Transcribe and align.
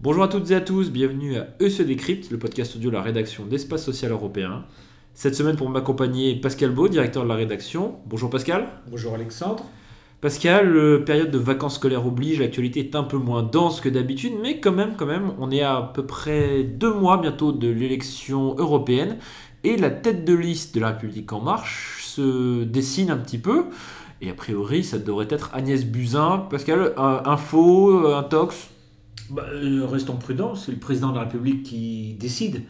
Bonjour 0.00 0.22
à 0.22 0.28
toutes 0.28 0.50
et 0.50 0.54
à 0.54 0.60
tous, 0.60 0.90
bienvenue 0.90 1.36
à 1.36 1.48
E 1.60 1.68
se 1.68 1.82
décrypte, 1.82 2.30
le 2.30 2.38
podcast 2.38 2.76
audio 2.76 2.90
de 2.90 2.96
la 2.96 3.02
rédaction 3.02 3.44
d'Espace 3.46 3.84
Social 3.84 4.10
Européen. 4.12 4.64
Cette 5.14 5.34
semaine 5.34 5.56
pour 5.56 5.68
m'accompagner 5.68 6.34
Pascal 6.36 6.70
Beau, 6.70 6.88
directeur 6.88 7.22
de 7.24 7.28
la 7.28 7.34
rédaction. 7.34 7.96
Bonjour 8.06 8.30
Pascal. 8.30 8.68
Bonjour 8.90 9.14
Alexandre. 9.14 9.64
Pascal, 10.20 11.04
période 11.06 11.30
de 11.30 11.38
vacances 11.38 11.76
scolaires 11.76 12.06
oblige, 12.06 12.40
l'actualité 12.40 12.80
est 12.80 12.94
un 12.94 13.04
peu 13.04 13.16
moins 13.16 13.42
dense 13.42 13.80
que 13.80 13.88
d'habitude, 13.88 14.32
mais 14.42 14.60
quand 14.60 14.72
même, 14.72 14.94
quand 14.96 15.06
même, 15.06 15.32
on 15.38 15.50
est 15.50 15.62
à, 15.62 15.90
peu 15.94 16.04
près 16.04 16.62
deux 16.62 16.92
mois 16.92 17.16
bientôt 17.16 17.52
de 17.52 17.68
l'élection 17.68 18.54
européenne 18.58 19.16
et 19.64 19.76
la 19.76 19.90
tête 19.90 20.24
de 20.24 20.34
liste 20.34 20.74
de 20.74 20.80
la 20.80 20.88
République 20.88 21.32
en 21.32 21.40
marche 21.40 21.99
se 22.16 22.64
dessine 22.64 23.10
un 23.10 23.16
petit 23.16 23.38
peu. 23.38 23.66
Et 24.20 24.30
a 24.30 24.34
priori, 24.34 24.84
ça 24.84 24.98
devrait 24.98 25.28
être 25.30 25.50
Agnès 25.54 25.84
Buzyn. 25.84 26.46
Pascal, 26.50 26.92
un, 26.96 27.22
info, 27.24 28.06
un 28.06 28.22
tox? 28.22 28.68
Bah, 29.30 29.46
euh, 29.52 29.86
Restons 29.86 30.16
prudents, 30.16 30.54
c'est 30.54 30.72
le 30.72 30.78
président 30.78 31.10
de 31.10 31.16
la 31.16 31.22
République 31.22 31.62
qui 31.62 32.16
décide. 32.18 32.62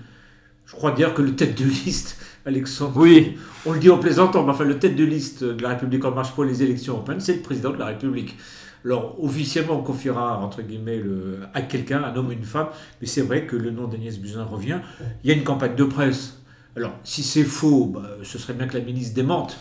Je 0.67 0.77
crois 0.77 0.93
dire 0.93 1.15
que 1.15 1.23
le 1.23 1.35
tête 1.35 1.59
de 1.61 1.65
liste, 1.65 2.19
Alexandre, 2.47 2.93
oui. 2.97 3.37
on 3.67 3.73
le 3.73 3.81
dit 3.81 3.91
en 3.91 3.99
plaisantant, 3.99 4.45
mais 4.45 4.53
enfin 4.53 4.65
le 4.65 4.79
tête 4.79 4.95
de 4.95 5.05
liste 5.05 5.43
de 5.43 5.61
la 5.63 5.71
République 5.71 6.05
en 6.05 6.13
marche 6.13 6.33
pour 6.33 6.45
les 6.45 6.63
élections 6.63 6.95
européennes, 6.95 7.21
c'est 7.21 7.35
le 7.35 7.41
président 7.43 7.71
de 7.71 7.79
la 7.79 7.87
République. 7.87 8.37
Alors 8.85 9.17
officiellement, 9.23 9.81
on 9.81 9.83
confiera 9.83 10.39
entre 10.39 10.63
guillemets 10.63 10.99
le, 10.99 11.41
à 11.53 11.63
quelqu'un, 11.63 12.03
un 12.05 12.15
homme 12.15 12.29
ou 12.29 12.33
une 12.33 12.45
femme, 12.45 12.69
mais 13.01 13.07
c'est 13.07 13.23
vrai 13.23 13.47
que 13.47 13.57
le 13.57 13.71
nom 13.73 13.89
d'Agnès 13.89 14.19
Buzyn 14.19 14.45
revient. 14.45 14.79
Il 15.25 15.31
y 15.31 15.33
a 15.33 15.37
une 15.37 15.45
campagne 15.45 15.75
de 15.75 15.85
presse. 15.85 16.40
Alors 16.77 16.93
si 17.05 17.23
c'est 17.23 17.45
faux, 17.45 17.87
bah, 17.87 18.09
ce 18.23 18.39
serait 18.39 18.55
bien 18.55 18.67
que 18.67 18.77
la 18.77 18.85
ministre 18.85 19.15
démente. 19.15 19.59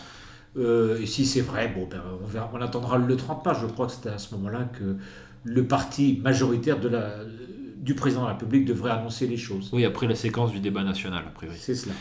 Euh, 0.56 1.00
et 1.00 1.06
si 1.06 1.26
c'est 1.26 1.40
vrai, 1.40 1.72
bon, 1.74 1.86
ben, 1.88 2.02
on, 2.22 2.26
verra, 2.26 2.50
on 2.52 2.60
attendra 2.60 2.98
le 2.98 3.16
30 3.16 3.44
mars. 3.44 3.60
Je 3.60 3.66
crois 3.66 3.86
que 3.86 3.92
c'était 3.92 4.08
à 4.08 4.18
ce 4.18 4.34
moment-là 4.34 4.68
que 4.78 4.96
le 5.44 5.66
parti 5.66 6.20
majoritaire 6.22 6.80
de 6.80 6.88
la, 6.88 7.14
du 7.76 7.94
président 7.94 8.22
de 8.22 8.26
la 8.26 8.32
République 8.32 8.64
devrait 8.64 8.90
annoncer 8.90 9.26
les 9.26 9.36
choses. 9.36 9.70
Oui, 9.72 9.84
après 9.84 10.06
la 10.06 10.14
séquence 10.14 10.52
du 10.52 10.60
débat 10.60 10.82
national, 10.82 11.24
a 11.26 11.30
priori. 11.30 11.56
C'est 11.58 11.74
cela. 11.74 11.94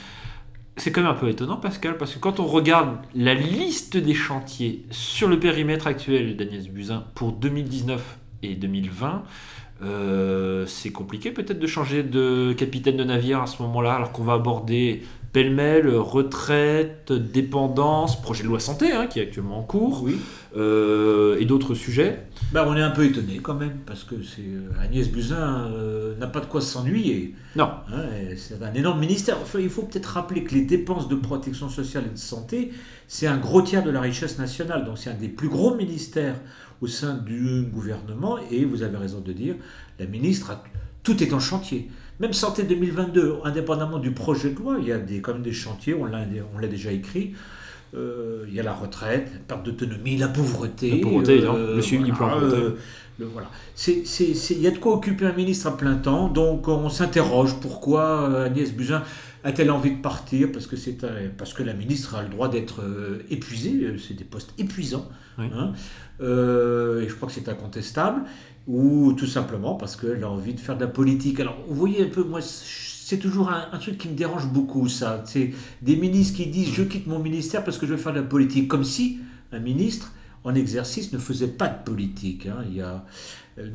C'est 0.77 0.91
quand 0.91 1.01
même 1.01 1.11
un 1.11 1.15
peu 1.15 1.27
étonnant, 1.27 1.57
Pascal, 1.57 1.97
parce 1.97 2.13
que 2.13 2.19
quand 2.19 2.39
on 2.39 2.45
regarde 2.45 2.97
la 3.13 3.33
liste 3.33 3.97
des 3.97 4.13
chantiers 4.13 4.85
sur 4.91 5.27
le 5.27 5.39
périmètre 5.39 5.87
actuel 5.87 6.37
d'Agnès 6.37 6.69
Buzyn 6.69 7.03
pour 7.15 7.33
2019 7.33 8.17
et 8.43 8.55
2020, 8.55 9.23
euh, 9.81 10.65
c'est 10.65 10.91
compliqué 10.91 11.31
peut-être 11.31 11.59
de 11.59 11.67
changer 11.67 12.03
de 12.03 12.53
capitaine 12.53 12.97
de 12.97 13.03
navire 13.03 13.41
à 13.41 13.47
ce 13.47 13.61
moment-là, 13.61 13.95
alors 13.95 14.11
qu'on 14.11 14.23
va 14.23 14.33
aborder 14.33 15.03
pêle-mêle, 15.31 15.87
retraite, 15.95 17.11
dépendance, 17.11 18.21
projet 18.21 18.43
de 18.43 18.47
loi 18.47 18.59
santé 18.59 18.91
hein, 18.91 19.07
qui 19.07 19.19
est 19.19 19.23
actuellement 19.23 19.59
en 19.59 19.63
cours, 19.63 20.03
Oui. 20.03 20.17
euh, 20.57 21.37
et 21.39 21.45
d'autres 21.45 21.75
sujets. 21.75 22.23
Ben, 22.51 22.65
on 22.67 22.75
est 22.75 22.81
un 22.81 22.89
peu 22.89 23.05
étonné 23.05 23.37
quand 23.41 23.53
même, 23.53 23.77
parce 23.85 24.03
que 24.03 24.15
c'est, 24.23 24.41
euh, 24.41 24.69
Agnès 24.83 25.07
Buzyn 25.09 25.67
euh, 25.71 26.15
n'a 26.17 26.27
pas 26.27 26.39
de 26.39 26.45
quoi 26.47 26.61
s'ennuyer. 26.61 27.35
Non, 27.55 27.69
Hein, 27.93 28.03
c'est 28.37 28.61
un 28.63 28.73
énorme 28.73 28.99
ministère. 28.99 29.37
Enfin, 29.41 29.59
il 29.59 29.69
faut 29.69 29.83
peut-être 29.83 30.07
rappeler 30.07 30.43
que 30.43 30.55
les 30.55 30.63
dépenses 30.65 31.07
de 31.07 31.15
protection 31.15 31.69
sociale 31.69 32.05
et 32.09 32.13
de 32.13 32.17
santé, 32.17 32.71
c'est 33.07 33.27
un 33.27 33.37
gros 33.37 33.61
tiers 33.61 33.83
de 33.83 33.91
la 33.91 34.01
richesse 34.01 34.39
nationale. 34.39 34.85
Donc 34.85 34.97
c'est 34.97 35.09
un 35.11 35.15
des 35.15 35.29
plus 35.29 35.49
gros 35.49 35.75
ministères 35.75 36.35
au 36.81 36.87
sein 36.87 37.13
du 37.15 37.63
gouvernement. 37.63 38.37
Et 38.51 38.65
vous 38.65 38.81
avez 38.83 38.97
raison 38.97 39.19
de 39.21 39.31
dire, 39.31 39.55
la 39.99 40.05
ministre, 40.07 40.51
a, 40.51 40.63
tout 41.03 41.21
est 41.21 41.33
en 41.33 41.39
chantier. 41.39 41.89
Même 42.19 42.33
santé 42.33 42.63
2022, 42.63 43.35
indépendamment 43.45 43.97
du 43.99 44.11
projet 44.11 44.49
de 44.49 44.57
loi, 44.59 44.75
il 44.79 44.87
y 44.87 44.91
a 44.91 44.97
des, 44.97 45.21
quand 45.21 45.33
même 45.33 45.41
des 45.41 45.53
chantiers, 45.53 45.93
on 45.93 46.05
l'a, 46.05 46.25
déjà 46.67 46.91
écrit. 46.91 47.33
Euh, 47.95 48.43
il 48.47 48.53
y 48.53 48.59
a 48.59 48.63
la 48.63 48.73
retraite, 48.73 49.29
la 49.33 49.39
perte 49.47 49.63
d'autonomie, 49.63 50.17
la 50.17 50.27
pauvreté. 50.27 50.91
La 50.91 50.97
pauvreté, 51.01 51.33
évidemment. 51.35 51.57
Le 51.57 51.81
suivi 51.81 52.03
du 52.03 52.11
plan 52.11 52.29
pauvreté. 52.29 52.57
euh, 52.57 52.77
le- 53.19 53.25
voilà. 53.25 53.47
Il 53.87 54.61
y 54.61 54.67
a 54.67 54.71
de 54.71 54.77
quoi 54.77 54.93
occuper 54.93 55.25
un 55.25 55.33
ministre 55.33 55.67
à 55.67 55.75
plein 55.77 55.95
temps, 55.95 56.27
donc 56.27 56.67
on 56.67 56.89
s'interroge 56.89 57.55
pourquoi 57.61 58.29
euh, 58.29 58.45
Agnès 58.45 58.71
Buzyn 58.73 59.01
a-t-elle 59.43 59.71
envie 59.71 59.91
de 59.95 60.01
partir 60.01 60.51
parce 60.51 60.67
que, 60.67 60.75
c'est 60.75 61.03
un- 61.03 61.29
parce 61.37 61.53
que 61.53 61.63
la 61.63 61.73
ministre 61.73 62.15
a 62.15 62.23
le 62.23 62.29
droit 62.29 62.49
d'être 62.49 62.81
euh, 62.81 63.23
épuisée, 63.29 63.83
euh, 63.83 63.97
c'est 63.97 64.13
des 64.15 64.23
postes 64.25 64.53
épuisants, 64.57 65.07
Oui. 65.37 65.45
hein. 65.55 65.73
Euh, 66.21 67.01
et 67.01 67.07
je 67.09 67.13
crois 67.15 67.27
que 67.29 67.33
c'est 67.33 67.47
incontestable, 67.49 68.21
ou 68.67 69.13
tout 69.13 69.25
simplement 69.27 69.75
parce 69.75 69.95
qu'elle 69.95 70.23
a 70.23 70.29
envie 70.29 70.53
de 70.53 70.59
faire 70.59 70.75
de 70.75 70.81
la 70.81 70.87
politique. 70.87 71.39
Alors 71.39 71.57
vous 71.67 71.75
voyez 71.75 72.03
un 72.03 72.09
peu, 72.09 72.23
moi 72.23 72.39
c'est 72.41 73.17
toujours 73.17 73.49
un, 73.49 73.67
un 73.71 73.77
truc 73.79 73.97
qui 73.97 74.09
me 74.09 74.13
dérange 74.15 74.47
beaucoup 74.47 74.87
ça, 74.89 75.23
c'est 75.25 75.51
des 75.81 75.95
ministres 75.95 76.35
qui 76.37 76.47
disent 76.47 76.73
je 76.73 76.83
quitte 76.83 77.07
mon 77.07 77.19
ministère 77.19 77.63
parce 77.63 77.77
que 77.77 77.87
je 77.87 77.93
vais 77.93 77.99
faire 78.01 78.13
de 78.13 78.19
la 78.19 78.25
politique, 78.27 78.67
comme 78.67 78.83
si 78.83 79.19
un 79.51 79.59
ministre 79.59 80.11
en 80.43 80.53
exercice 80.55 81.11
ne 81.13 81.17
faisait 81.17 81.47
pas 81.47 81.67
de 81.67 81.83
politique. 81.83 82.45
hein. 82.45 82.63
Il 82.69 82.75
y 82.75 82.81
a, 82.81 83.03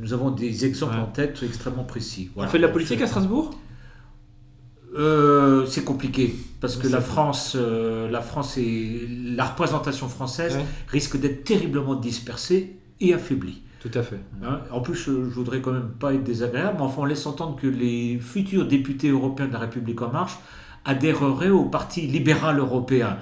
nous 0.00 0.12
avons 0.12 0.30
des 0.30 0.64
exemples 0.64 0.94
Ouais. 0.96 1.00
en 1.02 1.06
tête 1.06 1.42
extrêmement 1.42 1.84
précis. 1.84 2.30
on 2.36 2.46
fait 2.46 2.58
de 2.58 2.62
la 2.62 2.68
politique 2.68 3.00
à 3.02 3.06
Strasbourg? 3.06 3.58
Euh, 4.96 5.66
c'est 5.66 5.82
compliqué 5.84 6.34
parce 6.60 6.76
que 6.76 6.86
Mais 6.86 6.92
la 6.92 7.00
France, 7.00 7.56
euh, 7.56 8.08
la 8.08 8.20
France 8.20 8.56
et 8.58 9.08
la 9.36 9.44
représentation 9.44 10.08
française 10.08 10.54
Ouais. 10.56 10.64
risque 10.88 11.18
d'être 11.18 11.42
terriblement 11.44 11.96
dispersée 11.96 12.76
et 13.00 13.12
affaiblie. 13.12 13.62
Tout 13.80 13.90
à 13.94 14.02
fait. 14.02 14.20
hein. 14.44 14.60
En 14.70 14.80
plus, 14.80 14.94
je, 14.94 15.10
je 15.28 15.34
voudrais 15.34 15.60
quand 15.60 15.72
même 15.72 15.90
pas 15.98 16.14
être 16.14 16.22
désagréable, 16.24 16.76
mais 16.78 16.84
enfin, 16.84 17.02
on 17.02 17.04
laisse 17.06 17.26
entendre 17.26 17.56
que 17.60 17.66
les 17.66 18.18
futurs 18.20 18.66
députés 18.66 19.08
européens 19.10 19.48
de 19.48 19.52
la 19.52 19.58
République 19.58 20.00
en 20.00 20.10
marche 20.10 20.38
adhéreraient 20.84 21.50
au 21.50 21.64
Parti 21.64 22.02
libéral 22.06 22.58
européen. 22.60 23.16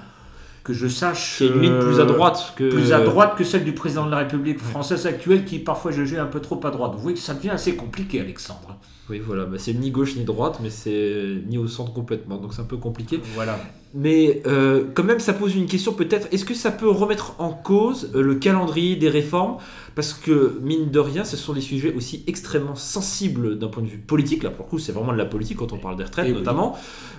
Que 0.65 0.73
je 0.73 0.87
sache, 0.87 1.37
C'est 1.39 1.47
une 1.49 1.61
ligne 1.61 1.79
plus 1.81 1.99
à 1.99 2.03
euh, 2.03 2.07
droite 2.07 2.55
que. 2.57 2.71
plus 2.71 2.93
à 2.93 3.01
droite 3.01 3.35
que 3.37 3.43
celle 3.45 3.65
du 3.65 3.73
président 3.73 4.07
de 4.07 4.11
la 4.13 4.19
République 4.19 4.59
française 4.61 5.07
actuelle, 5.07 5.45
qui 5.45 5.59
parfois 5.59 5.91
jugée 5.91 6.19
un 6.19 6.27
peu 6.27 6.41
trop 6.41 6.61
à 6.65 6.71
droite. 6.71 6.93
Vous 6.95 7.01
voyez 7.03 7.17
que 7.17 7.23
ça 7.23 7.35
devient 7.35 7.51
assez 7.51 7.75
compliqué, 7.75 8.21
Alexandre. 8.21 8.77
Oui, 9.11 9.21
voilà, 9.25 9.45
bah, 9.45 9.57
c'est 9.59 9.75
ni 9.75 9.91
gauche 9.91 10.15
ni 10.17 10.25
droite, 10.25 10.61
mais 10.63 10.71
c'est 10.71 11.43
ni 11.49 11.59
au 11.59 11.67
centre 11.67 11.93
complètement, 11.93 12.37
donc 12.37 12.55
c'est 12.55 12.63
un 12.63 12.67
peu 12.67 12.77
compliqué. 12.77 13.21
Voilà. 13.35 13.59
Mais 13.95 14.41
euh, 14.47 14.85
quand 14.95 15.05
même, 15.05 15.21
ça 15.21 15.35
pose 15.35 15.55
une 15.55 15.67
question 15.67 15.93
peut-être. 15.93 16.29
Est-ce 16.33 16.45
que 16.47 16.55
ça 16.55 16.71
peut 16.71 16.89
remettre 16.89 17.35
en 17.39 17.51
cause 17.51 18.11
euh, 18.15 18.23
le 18.23 18.37
calendrier 18.37 18.97
des 18.97 19.11
réformes? 19.11 19.57
Parce 19.95 20.15
que, 20.15 20.59
mine 20.63 20.91
de 20.91 20.99
rien, 20.99 21.25
ce 21.25 21.37
sont 21.37 21.53
des 21.53 21.61
sujets 21.61 21.93
aussi 21.95 22.25
extrêmement 22.27 22.75
sensibles 22.75 23.59
d'un 23.59 23.69
point 23.69 23.83
de 23.83 23.89
vue 23.89 23.99
politique. 23.99 24.43
Là, 24.45 24.51
pour 24.51 24.65
le 24.65 24.71
coup, 24.71 24.79
c'est 24.79 24.93
vraiment 24.93 25.13
de 25.13 25.19
la 25.19 25.27
politique 25.27 25.59
quand 25.59 25.75
on 25.75 25.77
parle 25.79 25.97
des 25.97 26.05
retraites, 26.05 26.25
Eh 26.29 26.33
oui. 26.33 26.39
notamment. 26.39 26.79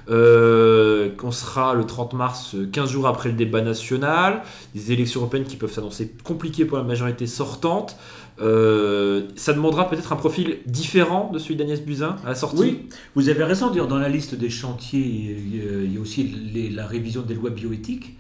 Euh, 0.09 1.09
qu'on 1.16 1.32
sera 1.32 1.76
le 1.76 1.86
30 1.86 2.14
mars, 2.14 2.56
euh, 2.56 2.68
15 2.72 2.90
jours 2.90 3.08
après 3.08 3.32
le 3.34 3.38
débat 3.38 3.62
national. 3.62 4.42
Des 4.74 4.92
élections 4.92 5.20
européennes 5.22 5.46
qui 5.46 5.58
peuvent 5.58 5.72
s'annoncer 5.74 6.12
compliquées 6.24 6.66
pour 6.66 6.78
la 6.78 6.84
majorité 6.84 7.28
sortante. 7.28 7.98
Euh, 8.42 9.28
ça 9.36 9.54
demandera 9.54 9.90
peut-être 9.90 10.12
un 10.12 10.16
profil 10.16 10.58
différent 10.66 11.30
de 11.32 11.38
celui 11.40 11.56
d'Agnès 11.56 11.82
Buzyn 11.82 12.16
à 12.26 12.30
la 12.30 12.36
sortie? 12.36 12.58
Oui, 12.60 12.80
vous 13.16 13.30
avez 13.30 13.44
raison. 13.44 13.70
D'ailleurs, 13.70 13.88
dans 13.88 14.00
la 14.00 14.10
liste 14.10 14.34
des 14.36 14.50
chantiers, 14.50 15.02
il 15.06 15.94
y 15.94 15.98
a 15.98 16.02
aussi 16.02 16.24
les- 16.54 16.70
la 16.72 16.88
révision 16.88 17.22
des 17.22 17.36
lois 17.36 17.52
bioéthiques, 17.52 18.16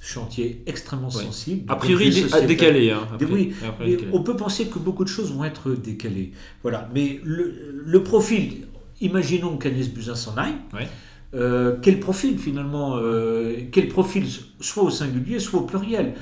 chantier 0.00 0.62
extrêmement 0.66 1.08
Ouais. 1.10 1.22
sensible. 1.24 1.64
A 1.68 1.76
priori, 1.76 2.12
sociétal. 2.12 2.46
décalé. 2.46 2.90
Hein, 2.92 3.00
après- 3.12 3.26
oui, 3.26 3.52
après, 3.66 3.84
Mais 3.84 3.90
décalé. 3.96 4.08
on 4.14 4.22
peut 4.22 4.36
penser 4.36 4.66
que 4.68 4.78
beaucoup 4.78 5.04
de 5.04 5.08
choses 5.10 5.32
vont 5.32 5.44
être 5.44 5.72
décalées. 5.72 6.32
Voilà. 6.62 6.88
Mais 6.94 7.20
le, 7.24 7.54
le 7.84 8.02
profil, 8.02 8.68
imaginons 9.02 9.58
qu'Agnès 9.58 9.88
Buzyn 9.90 10.14
s'en 10.14 10.36
aille. 10.36 10.54
Ouais. 10.72 10.88
Euh, 11.34 11.76
quel 11.82 12.00
profil 12.00 12.38
finalement 12.38 12.96
euh, 12.96 13.56
Quel 13.70 13.88
profil, 13.88 14.26
soit 14.60 14.82
au 14.82 14.90
singulier, 14.90 15.38
soit 15.38 15.60
au 15.60 15.64
pluriel 15.64 16.14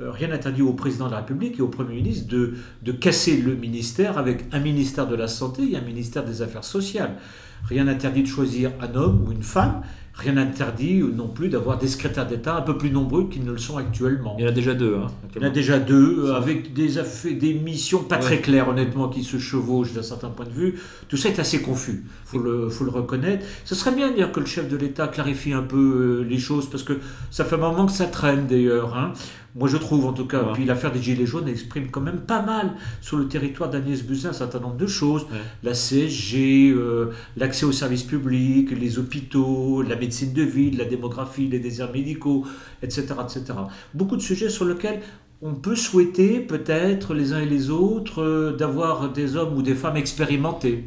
Euh, 0.00 0.10
Rien 0.10 0.28
n'interdit 0.28 0.62
au 0.62 0.72
président 0.72 1.06
de 1.06 1.12
la 1.12 1.18
République 1.18 1.58
et 1.58 1.62
au 1.62 1.68
Premier 1.68 1.96
ministre 1.96 2.28
de, 2.28 2.54
de 2.82 2.92
casser 2.92 3.36
le 3.36 3.54
ministère 3.54 4.18
avec 4.18 4.44
un 4.52 4.58
ministère 4.58 5.06
de 5.06 5.14
la 5.14 5.28
Santé 5.28 5.70
et 5.70 5.76
un 5.76 5.82
ministère 5.82 6.24
des 6.24 6.42
Affaires 6.42 6.64
sociales. 6.64 7.16
Rien 7.64 7.84
n'interdit 7.84 8.22
de 8.22 8.28
choisir 8.28 8.72
un 8.80 8.94
homme 8.94 9.24
ou 9.26 9.32
une 9.32 9.42
femme. 9.42 9.82
Rien 10.14 10.34
n'interdit 10.34 11.02
non 11.02 11.26
plus 11.26 11.48
d'avoir 11.48 11.78
des 11.78 11.88
secrétaires 11.88 12.26
d'État 12.26 12.54
un 12.56 12.60
peu 12.60 12.76
plus 12.76 12.90
nombreux 12.90 13.28
qu'ils 13.30 13.44
ne 13.44 13.52
le 13.52 13.56
sont 13.58 13.78
actuellement. 13.78 14.36
Il 14.38 14.42
y 14.44 14.46
en 14.46 14.50
a 14.50 14.52
déjà 14.52 14.74
deux. 14.74 14.96
Hein, 15.02 15.06
Il 15.34 15.40
y 15.40 15.44
en 15.44 15.48
a 15.48 15.50
déjà 15.50 15.78
deux, 15.78 16.32
avec 16.32 16.74
des, 16.74 16.98
affaires- 16.98 17.32
des 17.38 17.54
missions 17.54 18.02
pas 18.04 18.18
très 18.18 18.40
claires, 18.40 18.68
honnêtement, 18.68 19.08
qui 19.08 19.24
se 19.24 19.38
chevauchent 19.38 19.94
d'un 19.94 20.02
certain 20.02 20.28
point 20.28 20.44
de 20.44 20.50
vue. 20.50 20.78
Tout 21.08 21.16
ça 21.16 21.30
est 21.30 21.38
assez 21.38 21.62
confus, 21.62 22.04
il 22.04 22.28
faut 22.28 22.38
le, 22.38 22.68
faut 22.68 22.84
le 22.84 22.90
reconnaître. 22.90 23.46
Ce 23.64 23.74
serait 23.74 23.92
bien 23.92 24.10
d'ailleurs 24.10 24.32
que 24.32 24.40
le 24.40 24.46
chef 24.46 24.68
de 24.68 24.76
l'État 24.76 25.08
clarifie 25.08 25.54
un 25.54 25.62
peu 25.62 26.20
euh, 26.20 26.26
les 26.28 26.38
choses, 26.38 26.68
parce 26.68 26.82
que 26.82 26.98
ça 27.30 27.46
fait 27.46 27.54
un 27.54 27.58
moment 27.58 27.86
que 27.86 27.92
ça 27.92 28.04
traîne 28.06 28.46
d'ailleurs. 28.46 28.94
hein. 28.96 29.12
Moi 29.54 29.68
je 29.68 29.76
trouve 29.76 30.06
en 30.06 30.12
tout 30.14 30.26
cas, 30.26 30.42
Ouais. 30.42 30.52
puis 30.54 30.64
l'affaire 30.64 30.92
des 30.92 31.02
Gilets 31.02 31.26
jaunes 31.26 31.46
exprime 31.48 31.88
quand 31.90 32.00
même 32.00 32.20
pas 32.20 32.40
mal 32.40 32.72
sur 33.02 33.18
le 33.18 33.28
territoire 33.28 33.68
d'Agnès 33.68 34.02
Buzyn 34.02 34.30
un 34.30 34.32
certain 34.32 34.60
nombre 34.60 34.76
de 34.78 34.86
choses. 34.86 35.22
Ouais. 35.24 35.38
La 35.62 35.74
CSG, 35.74 36.70
euh, 36.70 37.10
l'accès 37.36 37.66
aux 37.66 37.72
services 37.72 38.04
publics, 38.04 38.70
les 38.70 38.98
hôpitaux, 38.98 39.82
la 39.82 39.96
médecine 39.96 40.32
de 40.32 40.42
ville, 40.42 40.78
la 40.78 40.86
démographie, 40.86 41.48
les 41.48 41.58
déserts 41.60 41.92
médicaux, 41.92 42.46
etc. 42.82 43.06
etc. 43.22 43.44
Beaucoup 43.92 44.16
de 44.16 44.22
sujets 44.22 44.48
sur 44.48 44.64
lesquels 44.64 45.00
on 45.42 45.54
peut 45.54 45.76
souhaiter 45.76 46.38
peut-être 46.40 47.14
les 47.14 47.32
uns 47.32 47.40
et 47.40 47.46
les 47.46 47.68
autres 47.68 48.22
euh, 48.22 48.56
d'avoir 48.56 49.10
des 49.12 49.36
hommes 49.36 49.56
ou 49.56 49.62
des 49.62 49.74
femmes 49.74 49.96
expérimentés. 49.96 50.84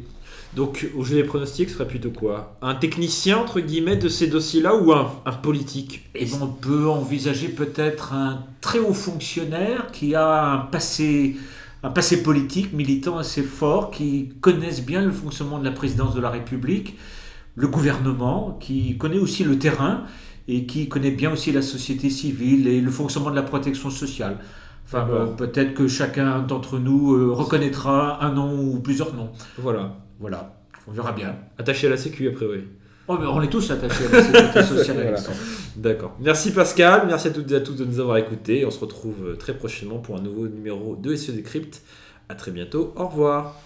Donc, 0.54 0.88
au 0.96 1.04
jeu 1.04 1.16
des 1.16 1.24
pronostics, 1.24 1.68
ce 1.68 1.74
serait 1.74 1.88
plutôt 1.88 2.10
quoi? 2.10 2.56
Un 2.62 2.74
technicien, 2.74 3.38
entre 3.38 3.60
guillemets, 3.60 3.96
de 3.96 4.08
ces 4.08 4.26
dossiers-là 4.28 4.74
ou 4.76 4.92
un, 4.92 5.12
un 5.26 5.32
politique? 5.32 6.08
Et 6.14 6.26
on 6.40 6.46
peut 6.46 6.88
envisager 6.88 7.48
peut-être 7.48 8.14
un 8.14 8.44
très 8.60 8.78
haut 8.78 8.94
fonctionnaire 8.94 9.90
qui 9.92 10.14
a 10.14 10.52
un 10.52 10.58
passé, 10.58 11.36
un 11.82 11.90
passé 11.90 12.22
politique, 12.22 12.72
militant 12.72 13.18
assez 13.18 13.42
fort, 13.42 13.90
qui 13.90 14.30
connaissent 14.40 14.84
bien 14.84 15.02
le 15.02 15.12
fonctionnement 15.12 15.58
de 15.58 15.64
la 15.64 15.72
présidence 15.72 16.14
de 16.14 16.20
la 16.20 16.30
République, 16.30 16.96
le 17.54 17.68
gouvernement, 17.68 18.56
qui 18.60 18.96
connaît 18.98 19.18
aussi 19.18 19.44
le 19.44 19.58
terrain 19.58 20.04
et 20.48 20.64
qui 20.66 20.88
connaît 20.88 21.10
bien 21.10 21.32
aussi 21.32 21.52
la 21.52 21.62
société 21.62 22.08
civile 22.08 22.68
et 22.68 22.80
le 22.80 22.90
fonctionnement 22.90 23.30
de 23.30 23.36
la 23.36 23.42
protection 23.42 23.90
sociale. 23.90 24.38
Enfin, 24.86 25.04
Voilà. 25.04 25.24
bon, 25.26 25.34
peut-être 25.36 25.74
que 25.74 25.88
chacun 25.88 26.40
d'entre 26.40 26.78
nous 26.78 27.14
euh, 27.14 27.32
reconnaîtra 27.32 28.24
un 28.24 28.32
nom 28.32 28.54
ou 28.58 28.78
plusieurs 28.80 29.14
noms. 29.14 29.30
Voilà. 29.58 29.96
Voilà, 30.18 30.56
on 30.88 30.92
verra 30.92 31.12
bien. 31.12 31.36
Attaché 31.58 31.86
à 31.86 31.90
la 31.90 31.96
sécu, 31.96 32.28
a 32.28 32.32
priori. 32.32 32.64
Oh, 33.08 33.16
mais 33.20 33.26
on 33.26 33.40
est 33.40 33.48
tous 33.48 33.70
attachés 33.70 34.06
à 34.06 34.16
la 34.16 34.22
sécurité 34.22 34.62
sociale, 34.64 34.96
Voilà. 34.96 35.08
Alexandre. 35.10 35.38
D'accord. 35.76 36.16
Merci 36.20 36.50
Pascal, 36.52 37.02
merci 37.06 37.28
à 37.28 37.30
toutes 37.30 37.50
et 37.52 37.54
à 37.54 37.60
tous 37.60 37.74
de 37.74 37.84
nous 37.84 38.00
avoir 38.00 38.16
écoutés. 38.16 38.64
On 38.66 38.70
se 38.70 38.80
retrouve 38.80 39.28
euh, 39.28 39.36
très 39.36 39.54
prochainement 39.54 39.98
pour 39.98 40.16
un 40.16 40.20
nouveau 40.20 40.48
numéro 40.48 40.96
de 40.96 41.14
SE 41.14 41.30
Décrypte. 41.32 41.82
À 42.28 42.34
très 42.34 42.50
bientôt. 42.50 42.92
Au 42.96 43.06
revoir. 43.06 43.60